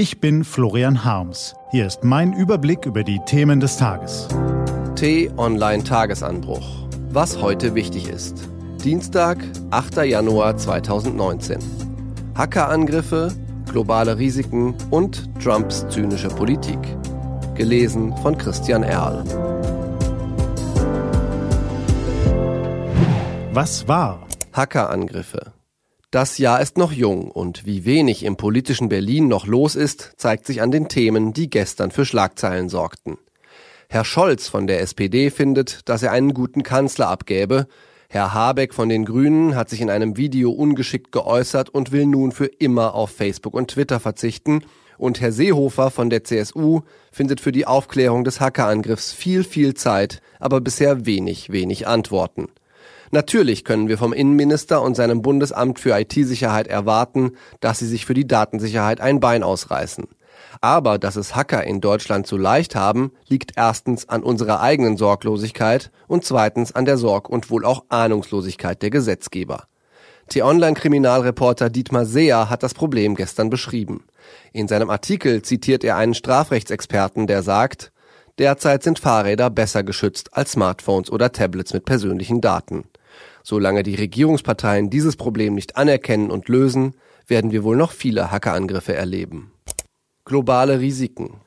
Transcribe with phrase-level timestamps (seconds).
[0.00, 1.54] Ich bin Florian Harms.
[1.72, 4.28] Hier ist mein Überblick über die Themen des Tages.
[4.96, 6.88] T-Online Tagesanbruch.
[7.10, 8.48] Was heute wichtig ist.
[8.82, 9.36] Dienstag,
[9.68, 10.06] 8.
[10.06, 11.58] Januar 2019.
[12.34, 13.30] Hackerangriffe,
[13.70, 16.78] globale Risiken und Trumps zynische Politik.
[17.54, 19.22] Gelesen von Christian Erl.
[23.52, 24.26] Was war?
[24.54, 25.59] Hackerangriffe.
[26.10, 30.44] Das Jahr ist noch jung und wie wenig im politischen Berlin noch los ist, zeigt
[30.44, 33.16] sich an den Themen, die gestern für Schlagzeilen sorgten.
[33.88, 37.68] Herr Scholz von der SPD findet, dass er einen guten Kanzler abgäbe.
[38.08, 42.32] Herr Habeck von den Grünen hat sich in einem Video ungeschickt geäußert und will nun
[42.32, 44.64] für immer auf Facebook und Twitter verzichten.
[44.98, 46.80] Und Herr Seehofer von der CSU
[47.12, 52.48] findet für die Aufklärung des Hackerangriffs viel, viel Zeit, aber bisher wenig, wenig Antworten.
[53.12, 58.14] Natürlich können wir vom Innenminister und seinem Bundesamt für IT-Sicherheit erwarten, dass sie sich für
[58.14, 60.06] die Datensicherheit ein Bein ausreißen.
[60.60, 65.90] Aber dass es Hacker in Deutschland so leicht haben, liegt erstens an unserer eigenen Sorglosigkeit
[66.06, 69.64] und zweitens an der Sorg- und wohl auch Ahnungslosigkeit der Gesetzgeber.
[70.28, 74.04] T-Online-Kriminalreporter Dietmar Seer hat das Problem gestern beschrieben.
[74.52, 77.90] In seinem Artikel zitiert er einen Strafrechtsexperten, der sagt,
[78.38, 82.84] Derzeit sind Fahrräder besser geschützt als Smartphones oder Tablets mit persönlichen Daten.
[83.50, 86.94] Solange die Regierungsparteien dieses Problem nicht anerkennen und lösen,
[87.26, 89.50] werden wir wohl noch viele Hackerangriffe erleben.
[90.24, 91.40] Globale Risiken.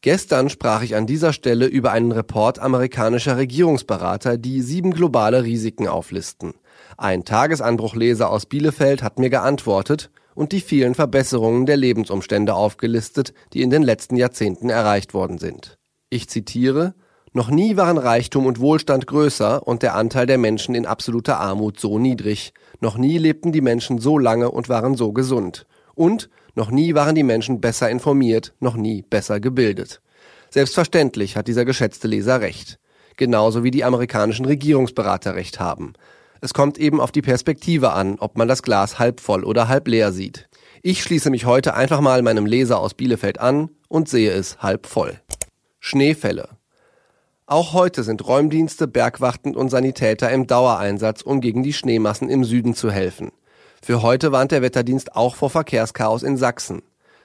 [0.00, 5.88] Gestern sprach ich an dieser Stelle über einen Report amerikanischer Regierungsberater, die sieben globale Risiken
[5.88, 6.54] auflisten.
[6.96, 13.62] Ein Tagesanbruchleser aus Bielefeld hat mir geantwortet und die vielen Verbesserungen der Lebensumstände aufgelistet, die
[13.62, 15.76] in den letzten Jahrzehnten erreicht worden sind.
[16.08, 16.94] Ich zitiere
[17.32, 21.78] noch nie waren Reichtum und Wohlstand größer und der Anteil der Menschen in absoluter Armut
[21.78, 22.52] so niedrig.
[22.80, 25.66] Noch nie lebten die Menschen so lange und waren so gesund.
[25.94, 30.00] Und noch nie waren die Menschen besser informiert, noch nie besser gebildet.
[30.50, 32.78] Selbstverständlich hat dieser geschätzte Leser recht.
[33.16, 35.92] Genauso wie die amerikanischen Regierungsberater recht haben.
[36.40, 39.88] Es kommt eben auf die Perspektive an, ob man das Glas halb voll oder halb
[39.88, 40.48] leer sieht.
[40.82, 44.86] Ich schließe mich heute einfach mal meinem Leser aus Bielefeld an und sehe es halb
[44.86, 45.20] voll.
[45.80, 46.57] Schneefälle.
[47.50, 52.74] Auch heute sind Räumdienste, Bergwachten und Sanitäter im Dauereinsatz, um gegen die Schneemassen im Süden
[52.74, 53.32] zu helfen.
[53.82, 56.82] Für heute warnt der Wetterdienst auch vor Verkehrschaos in Sachsen.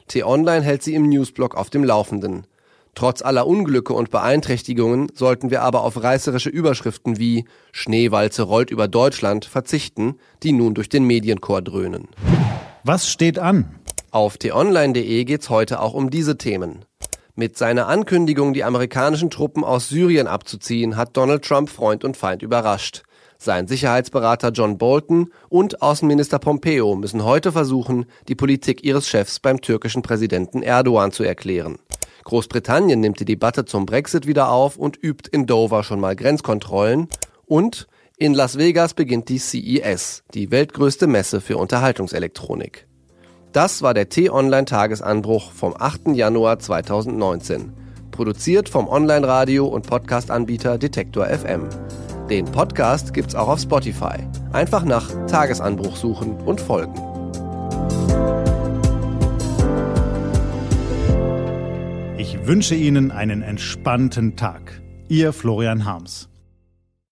[0.07, 2.47] T-Online hält sie im Newsblog auf dem Laufenden.
[2.95, 8.87] Trotz aller Unglücke und Beeinträchtigungen sollten wir aber auf reißerische Überschriften wie Schneewalze rollt über
[8.87, 12.07] Deutschland verzichten, die nun durch den Medienchor dröhnen.
[12.85, 13.75] Was steht an?
[14.11, 16.85] Auf t-online.de geht's heute auch um diese Themen.
[17.35, 22.43] Mit seiner Ankündigung, die amerikanischen Truppen aus Syrien abzuziehen, hat Donald Trump Freund und Feind
[22.43, 23.01] überrascht.
[23.39, 29.61] Sein Sicherheitsberater John Bolton und Außenminister Pompeo müssen heute versuchen, die Politik ihres Chefs beim
[29.61, 31.79] türkischen Präsidenten Erdogan zu erklären.
[32.23, 37.07] Großbritannien nimmt die Debatte zum Brexit wieder auf und übt in Dover schon mal Grenzkontrollen.
[37.47, 42.85] Und in Las Vegas beginnt die CES, die weltgrößte Messe für Unterhaltungselektronik.
[43.53, 46.15] Das war der T-Online-Tagesanbruch vom 8.
[46.15, 47.71] Januar 2019.
[48.09, 51.69] Produziert vom Online-Radio- und Podcast-Anbieter Detektor FM.
[52.31, 54.27] Den Podcast gibt's auch auf Spotify.
[54.53, 56.95] Einfach nach Tagesanbruch suchen und folgen.
[62.17, 64.81] Ich wünsche Ihnen einen entspannten Tag.
[65.09, 66.27] Ihr Florian Harms.